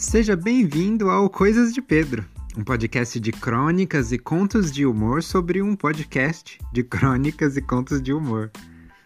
[0.00, 2.24] Seja bem-vindo ao Coisas de Pedro,
[2.56, 8.00] um podcast de crônicas e contos de humor sobre um podcast de crônicas e contos
[8.00, 8.50] de humor.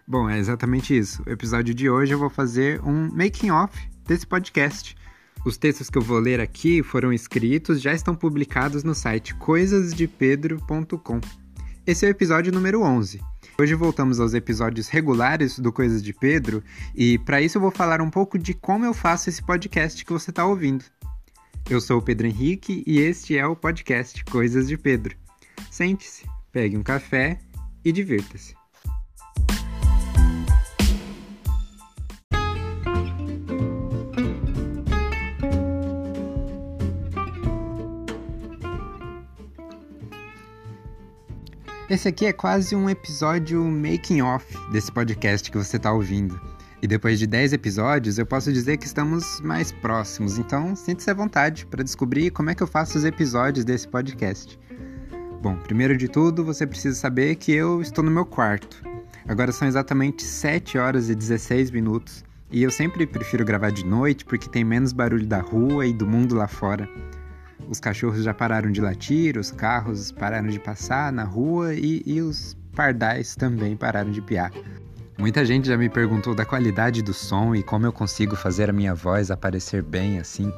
[0.07, 1.21] Bom, é exatamente isso.
[1.27, 3.77] O episódio de hoje eu vou fazer um making off
[4.07, 4.97] desse podcast.
[5.45, 11.21] Os textos que eu vou ler aqui foram escritos, já estão publicados no site coisasdepedro.com.
[11.87, 13.21] Esse é o episódio número 11.
[13.61, 18.01] Hoje voltamos aos episódios regulares do Coisas de Pedro e para isso eu vou falar
[18.01, 20.83] um pouco de como eu faço esse podcast que você está ouvindo.
[21.69, 25.15] Eu sou o Pedro Henrique e este é o podcast Coisas de Pedro.
[25.71, 27.39] Sente-se, pegue um café
[27.85, 28.55] e divirta-se.
[41.95, 46.41] Esse aqui é quase um episódio making off desse podcast que você está ouvindo.
[46.83, 50.37] E depois de 10 episódios, eu posso dizer que estamos mais próximos.
[50.37, 54.59] Então, sinta-se à vontade para descobrir como é que eu faço os episódios desse podcast.
[55.41, 58.83] Bom, primeiro de tudo, você precisa saber que eu estou no meu quarto.
[59.29, 62.25] Agora são exatamente 7 horas e 16 minutos.
[62.51, 66.09] E eu sempre prefiro gravar de noite porque tem menos barulho da rua e do
[66.09, 66.89] mundo lá fora.
[67.69, 72.21] Os cachorros já pararam de latir, os carros pararam de passar na rua e, e
[72.21, 74.53] os pardais também pararam de piar.
[75.17, 78.73] Muita gente já me perguntou da qualidade do som e como eu consigo fazer a
[78.73, 80.53] minha voz aparecer bem assim.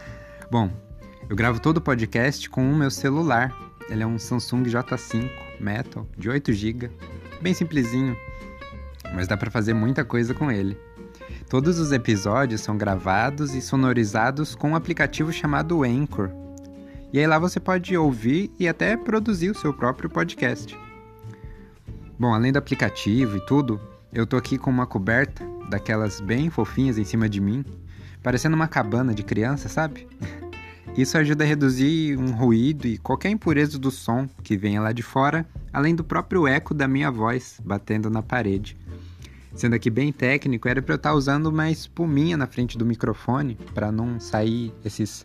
[0.50, 0.70] Bom,
[1.28, 3.52] eu gravo todo o podcast com o meu celular.
[3.88, 6.90] Ele é um Samsung J5 Metal de 8 GB,
[7.40, 8.16] bem simplesinho,
[9.14, 10.78] mas dá para fazer muita coisa com ele.
[11.48, 16.30] Todos os episódios são gravados e sonorizados com um aplicativo chamado Anchor,
[17.12, 20.76] e aí lá você pode ouvir e até produzir o seu próprio podcast.
[22.18, 23.80] Bom, além do aplicativo e tudo,
[24.12, 27.64] eu tô aqui com uma coberta daquelas bem fofinhas em cima de mim,
[28.22, 30.06] parecendo uma cabana de criança, sabe?
[30.96, 35.02] Isso ajuda a reduzir um ruído e qualquer impureza do som que venha lá de
[35.02, 38.76] fora, além do próprio eco da minha voz batendo na parede.
[39.54, 42.86] Sendo aqui bem técnico, era para eu estar tá usando uma espuminha na frente do
[42.86, 45.24] microfone para não sair esses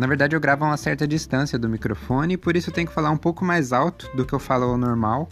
[0.00, 2.92] na verdade, eu gravo a uma certa distância do microfone, por isso eu tenho que
[2.94, 5.28] falar um pouco mais alto do que eu falo ao normal,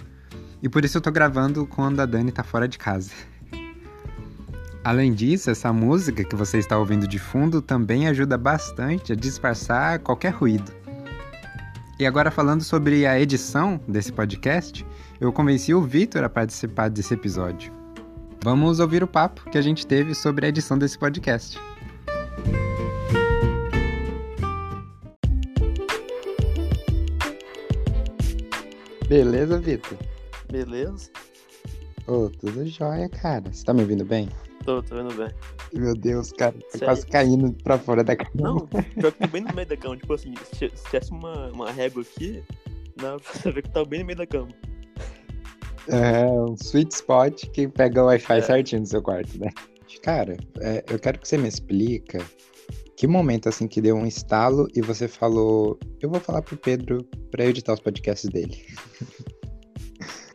[0.62, 3.11] e por isso eu tô gravando quando a Dani tá fora de casa.
[4.84, 10.01] Além disso, essa música que você está ouvindo de fundo também ajuda bastante a disfarçar
[10.01, 10.71] qualquer ruído.
[11.99, 14.85] E agora falando sobre a edição desse podcast,
[15.19, 17.73] eu convenci o Vitor a participar desse episódio.
[18.45, 21.59] Vamos ouvir o papo que a gente teve sobre a edição desse podcast.
[29.08, 29.96] Beleza, Vitor?
[30.52, 31.10] Beleza?
[32.06, 33.50] Ô, oh, tudo jóia, cara.
[33.50, 34.28] Você tá me ouvindo bem?
[34.66, 35.30] Tô, tô vendo bem.
[35.72, 38.30] Meu Deus, cara, tô quase caindo pra fora da cama.
[38.34, 39.96] Não, pior que tô bem no meio da cama.
[39.96, 42.42] Tipo assim, se tivesse uma, uma régua aqui,
[42.96, 44.48] dá pra saber que tá bem no meio da cama.
[45.88, 48.42] É, um sweet spot que pega o Wi-Fi é.
[48.42, 49.50] certinho no seu quarto, né?
[50.02, 52.22] Cara, é, eu quero que você me explica
[52.98, 57.04] que momento assim que deu um estalo e você falou, eu vou falar pro Pedro
[57.31, 58.66] pra editar os podcasts dele?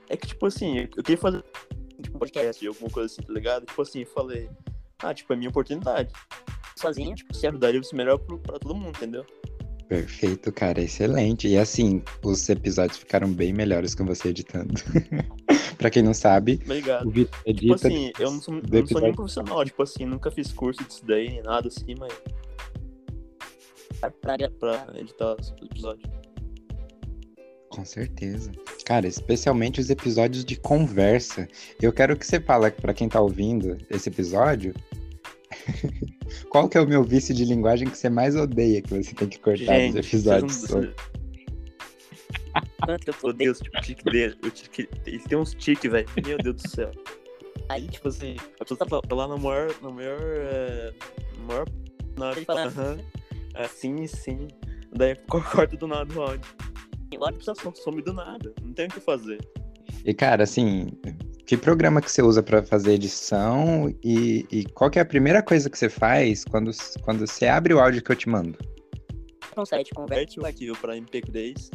[0.09, 1.43] É que, tipo assim, eu queria fazer
[2.03, 3.65] tipo, um podcast, alguma coisa assim, tá ligado?
[3.65, 4.47] Tipo assim, falei,
[4.99, 6.13] ah, tipo, é minha oportunidade.
[6.75, 9.25] Sozinho, tipo, se ajudaria isso melhor pro, pra todo mundo, entendeu?
[9.87, 11.47] Perfeito, cara, excelente.
[11.47, 14.75] E assim, os episódios ficaram bem melhores com você editando.
[15.79, 17.07] pra quem não sabe, Obrigado.
[17.07, 17.75] o Vitor tipo edita.
[17.75, 20.83] Tipo assim, eu não sou, eu não sou nenhum profissional, tipo assim, nunca fiz curso
[20.83, 22.13] disso daí, nem nada assim, mas
[24.11, 26.09] pra, pra editar os episódios.
[27.69, 28.51] Com certeza.
[28.85, 31.47] Cara, especialmente os episódios de conversa.
[31.81, 34.73] Eu quero que você fale para quem tá ouvindo esse episódio.
[36.49, 39.27] Qual que é o meu vício de linguagem que você mais odeia que você tem
[39.27, 40.69] que cortar Gente, dos episódios?
[40.69, 40.93] Não...
[42.85, 44.35] Quanto eu odeio os tique dele.
[44.51, 44.89] Tique...
[45.05, 46.07] Ele tem uns tique, velho.
[46.25, 46.91] Meu Deus do céu.
[47.69, 49.73] Aí, tipo assim, a pessoa tá lá no maior.
[49.81, 50.19] No maior.
[50.21, 50.93] É...
[51.37, 51.67] No maior.
[52.17, 52.67] Na hora de falar.
[52.67, 52.97] Uhum.
[53.55, 54.47] Assim, sim.
[54.95, 56.49] Daí corta do nada o áudio.
[57.11, 58.53] E lá a some do nada.
[58.61, 59.39] Não tem o que fazer.
[60.05, 60.87] E, cara, assim,
[61.45, 65.41] que programa que você usa para fazer edição e, e, qual que é a primeira
[65.41, 66.71] coisa que você faz quando,
[67.03, 68.57] quando você abre o áudio que eu te mando?
[69.55, 71.69] Um site converte o arquivo para MP3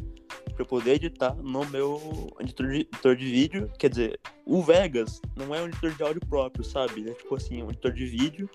[0.59, 3.71] para eu poder editar no meu editor de, editor de vídeo.
[3.79, 7.09] Quer dizer, o Vegas não é um editor de áudio próprio, sabe?
[7.09, 8.51] É tipo assim, um editor de vídeo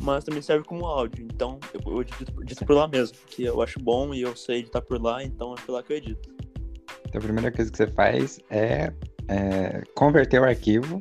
[0.00, 1.24] mas também serve como áudio.
[1.24, 4.58] Então eu, eu edito, edito, por lá mesmo, que eu acho bom e eu sei
[4.58, 6.28] editar por lá, então é por lá que eu edito.
[7.08, 8.92] Então a primeira coisa que você faz é,
[9.28, 11.00] é converter o arquivo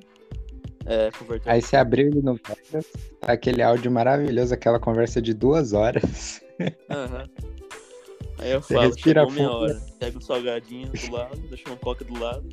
[0.86, 1.50] É, converter.
[1.50, 2.86] Aí você abriu ele no Vegas,
[3.20, 6.42] tá aquele áudio maravilhoso, aquela conversa de duas horas.
[6.90, 7.30] Aham.
[8.40, 9.82] Aí eu Você falo, respira chegou minha hora.
[10.00, 12.48] Pega um salgadinho do lado, deixa uma coca do lado.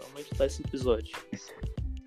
[0.00, 1.16] Vamos editar esse episódio.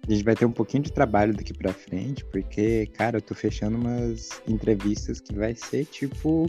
[0.08, 3.34] A gente vai ter um pouquinho de trabalho daqui pra frente, porque, cara, eu tô
[3.34, 6.48] fechando umas entrevistas que vai ser tipo.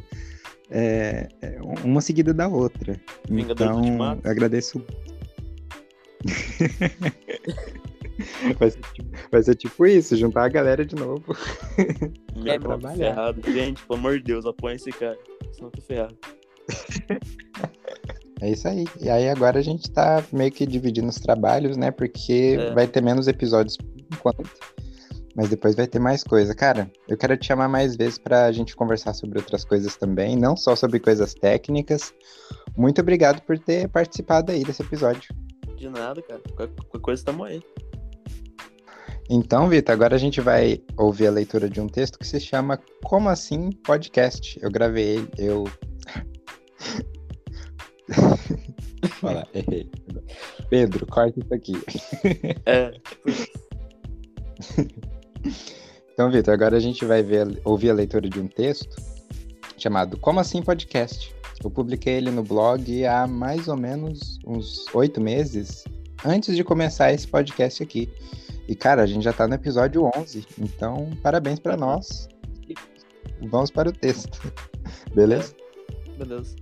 [0.70, 3.00] é, é, uma seguida da outra.
[3.28, 4.84] Vingadores então, eu agradeço.
[8.58, 11.34] vai, ser tipo, vai ser tipo isso, juntar a galera de novo.
[12.36, 12.96] Meu, tô trabalhar.
[12.96, 13.40] ferrado.
[13.50, 15.18] Gente, pelo amor de Deus, apoia esse cara.
[15.52, 16.18] Senão eu tô ferrado.
[18.40, 18.84] É isso aí.
[19.00, 21.90] E aí agora a gente tá meio que dividindo os trabalhos, né?
[21.90, 22.74] Porque É.
[22.74, 24.50] vai ter menos episódios por enquanto.
[25.34, 26.54] Mas depois vai ter mais coisa.
[26.54, 30.56] Cara, eu quero te chamar mais vezes pra gente conversar sobre outras coisas também, não
[30.56, 32.12] só sobre coisas técnicas.
[32.76, 35.34] Muito obrigado por ter participado aí desse episódio.
[35.76, 36.40] De nada, cara.
[36.56, 37.62] Qualquer, coisa tamo aí.
[39.28, 42.78] Então, Vitor, agora a gente vai ouvir a leitura de um texto que se chama
[43.02, 44.58] Como Assim Podcast.
[44.62, 45.64] Eu gravei ele, eu.
[49.22, 49.90] Lá, errei.
[50.68, 51.74] Pedro, corta isso aqui.
[52.64, 53.56] É, tipo.
[56.12, 58.96] Então, Vitor, agora a gente vai ver, ouvir a leitura de um texto
[59.76, 61.34] chamado Como Assim Podcast.
[61.62, 65.84] Eu publiquei ele no blog há mais ou menos uns oito meses
[66.24, 68.10] antes de começar esse podcast aqui.
[68.68, 72.28] E, cara, a gente já tá no episódio 11, então parabéns pra nós.
[73.50, 74.40] Vamos para o texto.
[75.14, 75.54] Beleza?
[76.16, 76.56] Beleza.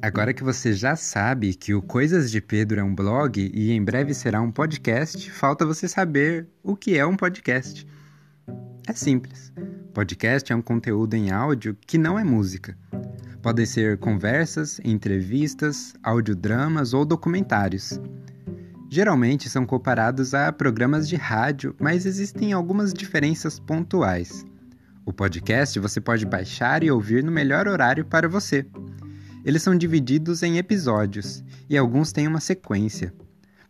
[0.00, 3.82] Agora que você já sabe que o Coisas de Pedro é um blog e em
[3.82, 7.84] breve será um podcast, falta você saber o que é um podcast.
[8.86, 9.52] É simples.
[9.92, 12.78] Podcast é um conteúdo em áudio que não é música.
[13.42, 18.00] Podem ser conversas, entrevistas, audiodramas ou documentários.
[18.88, 24.46] Geralmente são comparados a programas de rádio, mas existem algumas diferenças pontuais.
[25.04, 28.64] O podcast você pode baixar e ouvir no melhor horário para você.
[29.44, 33.12] Eles são divididos em episódios e alguns têm uma sequência.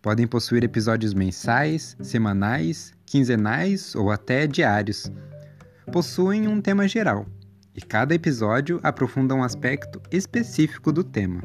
[0.01, 5.11] Podem possuir episódios mensais, semanais, quinzenais ou até diários.
[5.93, 7.27] Possuem um tema geral
[7.75, 11.43] e cada episódio aprofunda um aspecto específico do tema.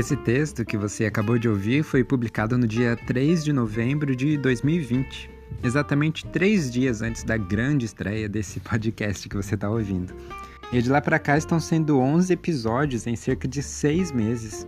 [0.00, 4.38] Esse texto que você acabou de ouvir foi publicado no dia 3 de novembro de
[4.38, 5.28] 2020,
[5.62, 10.14] exatamente três dias antes da grande estreia desse podcast que você está ouvindo.
[10.72, 14.66] E de lá para cá estão sendo 11 episódios em cerca de seis meses.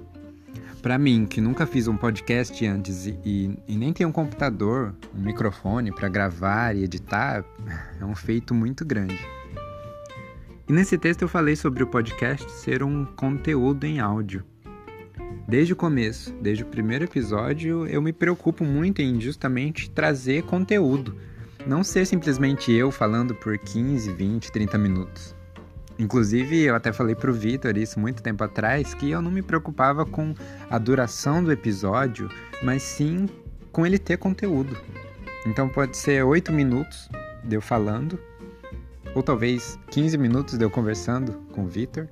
[0.83, 4.95] Para mim, que nunca fiz um podcast antes e, e, e nem tenho um computador,
[5.15, 7.43] um microfone para gravar e editar,
[7.99, 9.19] é um feito muito grande.
[10.69, 14.52] E nesse texto eu falei sobre o podcast ser um conteúdo em áudio.
[15.47, 21.17] Desde o começo, desde o primeiro episódio, eu me preocupo muito em justamente trazer conteúdo.
[21.67, 25.35] Não ser simplesmente eu falando por 15, 20, 30 minutos.
[25.99, 30.07] Inclusive, eu até falei pro Vitor isso muito tempo atrás, que eu não me preocupava
[30.07, 30.35] com
[30.71, 32.31] a duração do episódio,
[32.63, 33.29] mas sim
[33.71, 34.77] com ele ter conteúdo.
[35.47, 37.09] Então pode ser 8 minutos
[37.45, 38.19] de eu falando,
[39.15, 42.09] ou talvez 15 minutos de eu conversando com o Vitor.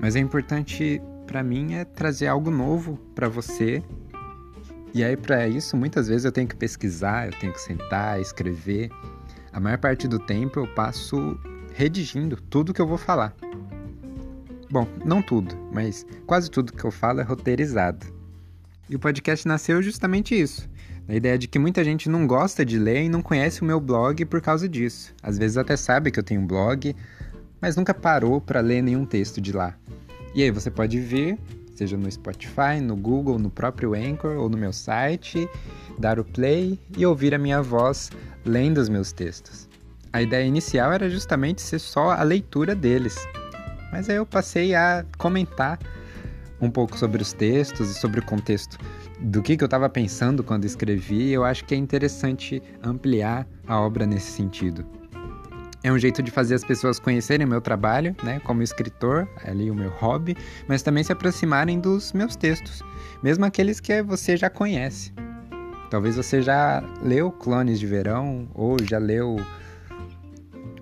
[0.00, 3.82] Mas é importante para mim é trazer algo novo para você.
[4.94, 8.90] E aí para isso, muitas vezes eu tenho que pesquisar, eu tenho que sentar, escrever.
[9.52, 11.38] A maior parte do tempo eu passo
[11.74, 13.36] redigindo tudo que eu vou falar.
[14.70, 18.06] Bom, não tudo, mas quase tudo que eu falo é roteirizado.
[18.88, 20.68] E o podcast nasceu justamente isso.
[21.06, 23.80] A ideia de que muita gente não gosta de ler e não conhece o meu
[23.80, 25.14] blog por causa disso.
[25.22, 26.96] Às vezes até sabe que eu tenho um blog,
[27.60, 29.76] mas nunca parou para ler nenhum texto de lá.
[30.38, 31.36] E aí você pode vir,
[31.74, 35.48] seja no Spotify, no Google, no próprio Anchor ou no meu site,
[35.98, 38.08] dar o play e ouvir a minha voz
[38.44, 39.68] lendo os meus textos.
[40.12, 43.16] A ideia inicial era justamente ser só a leitura deles,
[43.90, 45.76] mas aí eu passei a comentar
[46.60, 48.78] um pouco sobre os textos e sobre o contexto
[49.18, 51.32] do que, que eu estava pensando quando escrevi.
[51.32, 54.86] Eu acho que é interessante ampliar a obra nesse sentido.
[55.82, 59.70] É um jeito de fazer as pessoas conhecerem o meu trabalho, né, como escritor, ali
[59.70, 62.82] o meu hobby, mas também se aproximarem dos meus textos,
[63.22, 65.12] mesmo aqueles que você já conhece.
[65.88, 69.36] Talvez você já leu Clones de Verão ou já leu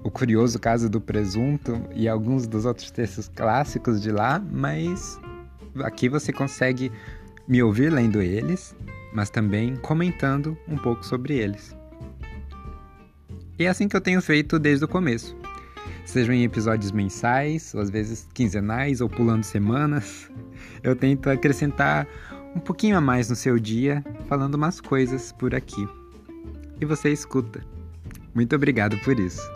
[0.03, 5.21] O Curioso Caso do Presunto e alguns dos outros textos clássicos de lá, mas
[5.85, 6.91] aqui você consegue
[7.47, 8.75] me ouvir lendo eles,
[9.13, 11.76] mas também comentando um pouco sobre eles.
[13.59, 15.37] E é assim que eu tenho feito desde o começo.
[16.05, 20.31] Sejam em episódios mensais, ou às vezes quinzenais, ou pulando semanas,
[20.83, 22.07] eu tento acrescentar
[22.55, 25.89] um pouquinho a mais no seu dia, falando umas coisas por aqui.
[26.81, 27.65] E você escuta.
[28.35, 29.56] Muito obrigado por isso.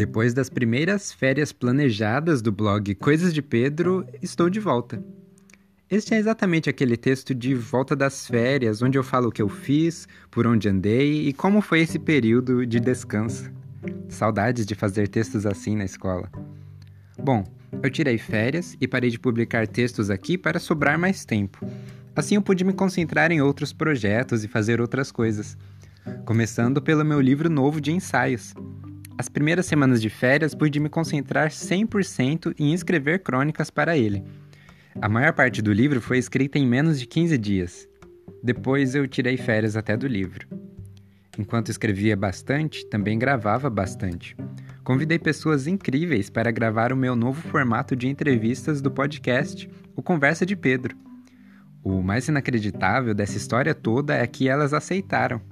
[0.00, 5.04] Depois das primeiras férias planejadas do blog Coisas de Pedro, estou de volta.
[5.90, 9.48] Este é exatamente aquele texto de volta das férias, onde eu falo o que eu
[9.50, 13.50] fiz, por onde andei e como foi esse período de descanso.
[14.08, 16.30] Saudades de fazer textos assim na escola.
[17.22, 17.44] Bom,
[17.82, 21.58] eu tirei férias e parei de publicar textos aqui para sobrar mais tempo.
[22.16, 25.58] Assim eu pude me concentrar em outros projetos e fazer outras coisas.
[26.24, 28.54] Começando pelo meu livro novo de ensaios.
[29.20, 34.24] As primeiras semanas de férias pude me concentrar 100% em escrever crônicas para ele.
[34.98, 37.86] A maior parte do livro foi escrita em menos de 15 dias.
[38.42, 40.48] Depois eu tirei férias até do livro.
[41.38, 44.34] Enquanto escrevia bastante, também gravava bastante.
[44.82, 50.46] Convidei pessoas incríveis para gravar o meu novo formato de entrevistas do podcast, o Conversa
[50.46, 50.96] de Pedro.
[51.84, 55.42] O mais inacreditável dessa história toda é que elas aceitaram.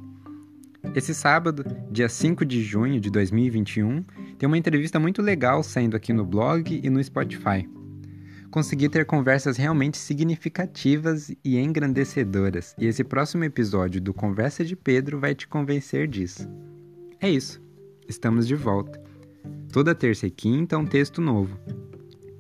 [0.95, 4.03] Esse sábado, dia 5 de junho de 2021,
[4.39, 7.69] tem uma entrevista muito legal saindo aqui no blog e no Spotify.
[8.51, 15.21] Consegui ter conversas realmente significativas e engrandecedoras, e esse próximo episódio do Conversa de Pedro
[15.21, 16.49] vai te convencer disso.
[17.21, 17.63] É isso,
[18.09, 19.01] estamos de volta.
[19.71, 21.59] Toda terça e quinta um texto novo.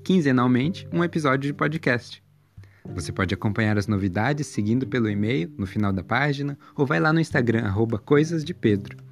[0.02, 2.22] Quinzenalmente, um episódio de podcast.
[2.94, 7.12] Você pode acompanhar as novidades seguindo pelo e-mail no final da página ou vai lá
[7.12, 8.96] no Instagram arroba Coisas de Pedro.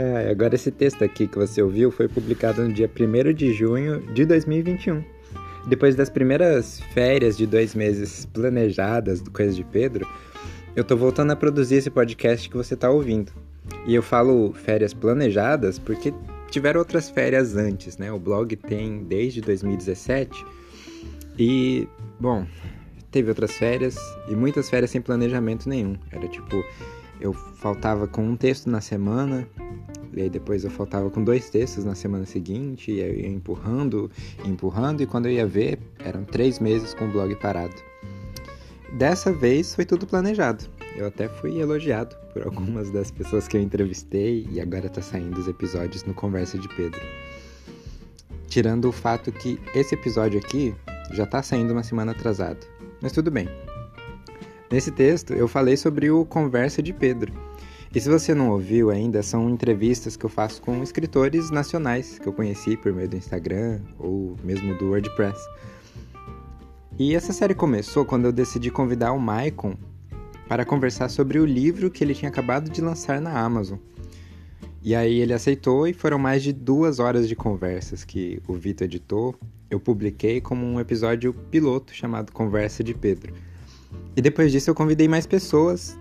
[0.00, 4.00] É, agora esse texto aqui que você ouviu foi publicado no dia 1 de junho
[4.14, 5.02] de 2021.
[5.68, 10.06] Depois das primeiras férias de dois meses planejadas do Coisas de Pedro,
[10.78, 13.32] eu tô voltando a produzir esse podcast que você tá ouvindo.
[13.84, 16.14] E eu falo férias planejadas porque
[16.52, 18.12] tiveram outras férias antes, né?
[18.12, 20.46] O blog tem desde 2017
[21.36, 21.88] e,
[22.20, 22.46] bom,
[23.10, 23.96] teve outras férias
[24.28, 25.96] e muitas férias sem planejamento nenhum.
[26.12, 26.64] Era tipo,
[27.20, 29.48] eu faltava com um texto na semana,
[30.14, 34.08] e aí depois eu faltava com dois textos na semana seguinte, e eu ia empurrando,
[34.44, 37.87] empurrando, e quando eu ia ver, eram três meses com o blog parado.
[38.92, 40.64] Dessa vez foi tudo planejado.
[40.96, 45.38] Eu até fui elogiado por algumas das pessoas que eu entrevistei e agora tá saindo
[45.38, 47.00] os episódios no Conversa de Pedro.
[48.48, 50.74] Tirando o fato que esse episódio aqui
[51.12, 52.66] já tá saindo uma semana atrasado.
[53.00, 53.48] Mas tudo bem.
[54.70, 57.32] Nesse texto eu falei sobre o Conversa de Pedro.
[57.94, 62.26] E se você não ouviu ainda, são entrevistas que eu faço com escritores nacionais que
[62.26, 65.38] eu conheci por meio do Instagram ou mesmo do WordPress.
[66.98, 69.76] E essa série começou quando eu decidi convidar o Maicon
[70.48, 73.78] para conversar sobre o livro que ele tinha acabado de lançar na Amazon.
[74.82, 78.86] E aí ele aceitou e foram mais de duas horas de conversas que o Vitor
[78.86, 79.36] editou.
[79.70, 83.32] Eu publiquei como um episódio piloto chamado Conversa de Pedro.
[84.16, 85.96] E depois disso eu convidei mais pessoas.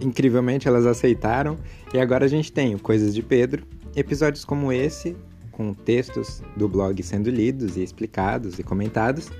[0.00, 1.58] Incrivelmente elas aceitaram.
[1.92, 5.14] E agora a gente tem o Coisas de Pedro, episódios como esse,
[5.52, 9.30] com textos do blog sendo lidos e explicados e comentados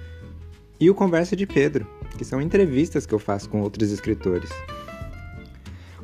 [0.81, 4.51] e o Conversa de Pedro, que são entrevistas que eu faço com outros escritores.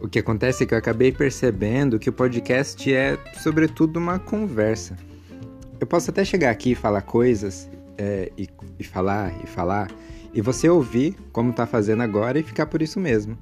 [0.00, 4.96] O que acontece é que eu acabei percebendo que o podcast é, sobretudo, uma conversa.
[5.80, 9.90] Eu posso até chegar aqui e falar coisas, é, e, e falar, e falar,
[10.32, 13.38] e você ouvir, como está fazendo agora, e ficar por isso mesmo.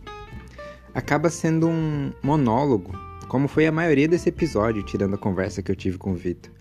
[0.94, 2.92] Acaba sendo um monólogo,
[3.26, 6.52] como foi a maioria desse episódio, tirando a conversa que eu tive com o Vitor.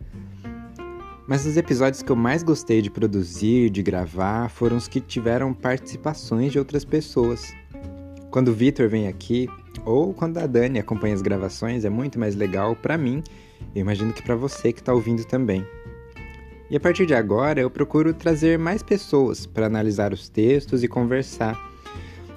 [1.28, 5.54] Mas os episódios que eu mais gostei de produzir, de gravar, foram os que tiveram
[5.54, 7.54] participações de outras pessoas.
[8.32, 9.48] Quando o Vitor vem aqui,
[9.86, 13.24] ou quando a Dani acompanha as gravações, é muito mais legal para mim,
[13.76, 15.66] e imagino que para você que está ouvindo também.
[16.70, 20.88] E a partir de agora, eu procuro trazer mais pessoas para analisar os textos e
[20.88, 21.60] conversar.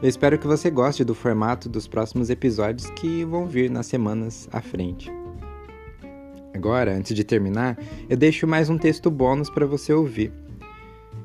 [0.03, 4.49] Eu espero que você goste do formato dos próximos episódios que vão vir nas semanas
[4.53, 5.24] à frente.
[6.55, 7.77] Agora, antes de terminar,
[8.09, 10.33] eu deixo mais um texto bônus para você ouvir.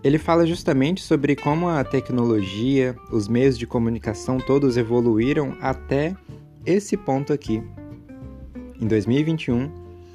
[0.03, 6.15] Ele fala justamente sobre como a tecnologia, os meios de comunicação todos evoluíram até
[6.65, 7.61] esse ponto aqui.
[8.81, 9.69] Em 2021,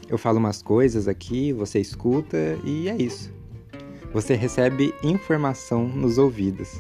[0.09, 3.33] eu falo umas coisas aqui, você escuta e é isso.
[4.13, 6.79] você recebe informação nos ouvidos.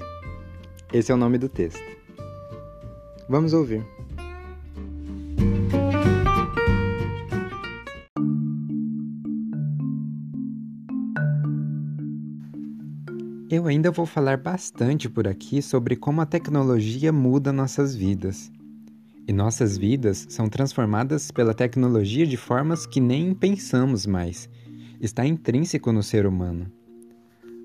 [0.92, 1.82] Esse é o nome do texto.
[3.28, 3.84] Vamos ouvir.
[13.74, 18.50] Ainda vou falar bastante por aqui sobre como a tecnologia muda nossas vidas.
[19.26, 24.48] E nossas vidas são transformadas pela tecnologia de formas que nem pensamos mais.
[25.00, 26.70] Está intrínseco no ser humano.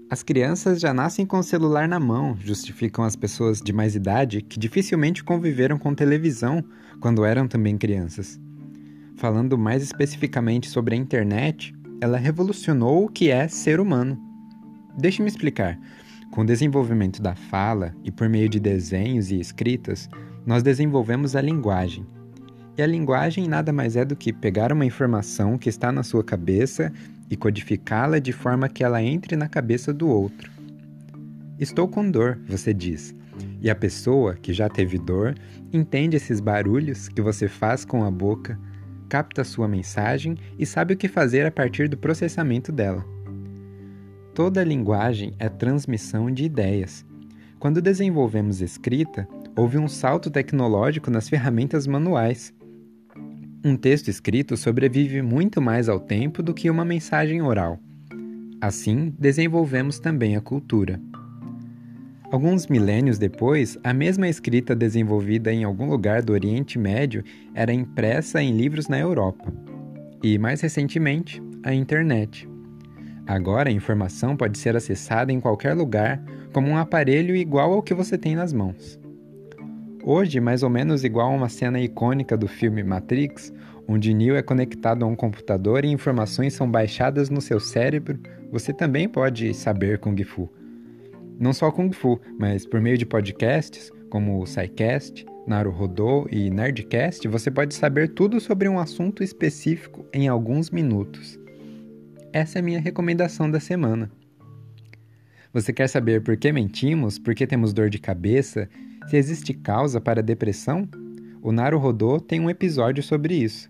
[0.10, 4.42] As crianças já nascem com o celular na mão, justificam as pessoas de mais idade
[4.42, 6.64] que dificilmente conviveram com televisão
[7.00, 8.40] quando eram também crianças.
[9.16, 14.29] Falando mais especificamente sobre a internet, ela revolucionou o que é ser humano.
[14.98, 15.80] Deixe-me explicar.
[16.32, 20.10] Com o desenvolvimento da fala e por meio de desenhos e escritas,
[20.46, 22.06] nós desenvolvemos a linguagem.
[22.78, 26.24] E a linguagem nada mais é do que pegar uma informação que está na sua
[26.24, 26.94] cabeça
[27.30, 30.52] e codificá-la de forma que ela entre na cabeça do outro.
[31.60, 33.14] Estou com dor, você diz.
[33.62, 35.36] E a pessoa que já teve dor
[35.74, 38.58] entende esses barulhos que você faz com a boca,
[39.10, 43.04] capta sua mensagem e sabe o que fazer a partir do processamento dela.
[44.40, 47.06] Toda linguagem é transmissão de ideias.
[47.60, 52.54] Quando desenvolvemos escrita, houve um salto tecnológico nas ferramentas manuais.
[53.66, 57.78] Um texto escrito sobrevive muito mais ao tempo do que uma mensagem oral.
[58.62, 61.02] Assim, desenvolvemos também a cultura.
[62.32, 68.42] Alguns milênios depois, a mesma escrita desenvolvida em algum lugar do Oriente Médio era impressa
[68.42, 69.52] em livros na Europa.
[70.24, 72.49] E, mais recentemente, a internet.
[73.30, 76.20] Agora a informação pode ser acessada em qualquer lugar,
[76.52, 79.00] como um aparelho igual ao que você tem nas mãos.
[80.04, 83.54] Hoje, mais ou menos igual a uma cena icônica do filme Matrix,
[83.88, 88.20] onde Neo é conectado a um computador e informações são baixadas no seu cérebro,
[88.52, 90.50] você também pode saber Kung Fu.
[91.40, 97.28] Não só Kung Fu, mas por meio de podcasts, como o SciCast, Naruhodô e Nerdcast,
[97.28, 101.39] você pode saber tudo sobre um assunto específico em alguns minutos.
[102.32, 104.12] Essa é a minha recomendação da semana.
[105.52, 108.70] Você quer saber por que mentimos, por que temos dor de cabeça,
[109.08, 110.88] se existe causa para a depressão?
[111.42, 113.68] O Naruhodô tem um episódio sobre isso.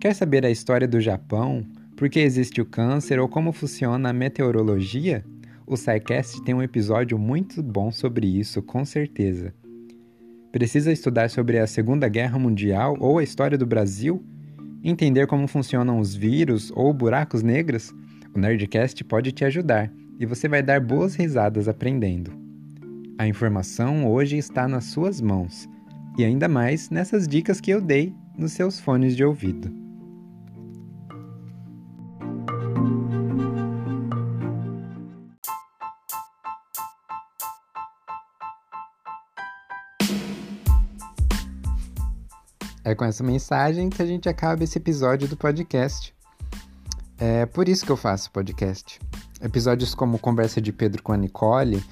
[0.00, 4.12] Quer saber a história do Japão, por que existe o câncer ou como funciona a
[4.12, 5.22] meteorologia?
[5.66, 9.52] O SciCast tem um episódio muito bom sobre isso, com certeza.
[10.50, 14.24] Precisa estudar sobre a Segunda Guerra Mundial ou a história do Brasil?
[14.82, 17.92] Entender como funcionam os vírus ou buracos negros?
[18.34, 22.32] O Nerdcast pode te ajudar e você vai dar boas risadas aprendendo.
[23.18, 25.68] A informação hoje está nas suas mãos
[26.18, 29.85] e ainda mais nessas dicas que eu dei nos seus fones de ouvido.
[42.86, 46.14] É com essa mensagem que a gente acaba esse episódio do podcast.
[47.18, 49.00] É por isso que eu faço podcast.
[49.42, 51.82] Episódios como Conversa de Pedro com a Nicole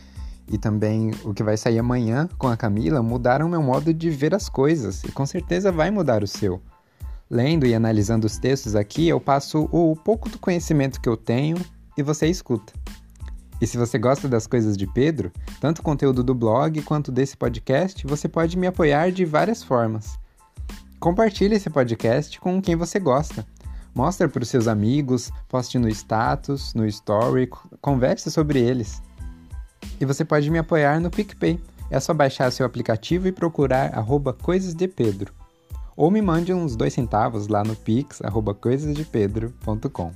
[0.46, 4.36] e também o que vai sair amanhã com a Camila mudaram meu modo de ver
[4.36, 6.62] as coisas e com certeza vai mudar o seu.
[7.28, 11.56] Lendo e analisando os textos aqui, eu passo o pouco do conhecimento que eu tenho
[11.98, 12.72] e você escuta.
[13.60, 17.36] E se você gosta das coisas de Pedro, tanto o conteúdo do blog quanto desse
[17.36, 20.22] podcast, você pode me apoiar de várias formas.
[21.04, 23.46] Compartilhe esse podcast com quem você gosta.
[23.94, 27.46] Mostre para os seus amigos, poste no status, no story,
[27.78, 29.02] converse sobre eles.
[30.00, 31.60] E você pode me apoiar no PicPay.
[31.90, 35.30] É só baixar seu aplicativo e procurar arroba coisasdepedro.
[35.94, 40.10] Ou me mande uns dois centavos lá no pix arroba coisasdepedro.com.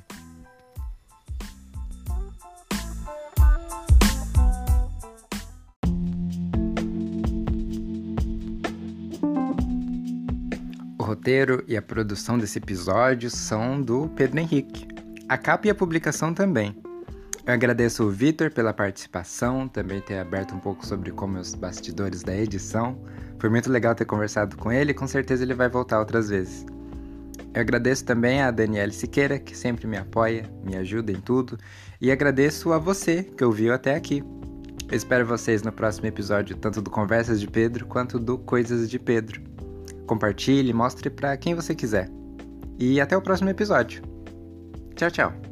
[11.19, 14.87] roteiro e a produção desse episódio são do Pedro Henrique.
[15.29, 16.77] A capa e a publicação também.
[17.45, 22.23] Eu agradeço o Vitor pela participação, também ter aberto um pouco sobre como os bastidores
[22.23, 22.97] da edição.
[23.41, 26.65] Foi muito legal ter conversado com ele e com certeza ele vai voltar outras vezes.
[27.53, 31.59] Eu agradeço também a Daniele Siqueira, que sempre me apoia, me ajuda em tudo,
[32.01, 34.23] e agradeço a você que ouviu até aqui.
[34.89, 39.01] Eu espero vocês no próximo episódio, tanto do Conversas de Pedro quanto do Coisas de
[39.01, 39.58] Pedro
[40.09, 42.11] compartilhe, mostre para quem você quiser.
[42.79, 44.03] E até o próximo episódio.
[44.97, 45.48] Tchau, tchau.